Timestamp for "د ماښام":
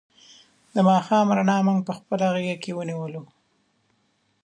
0.73-1.27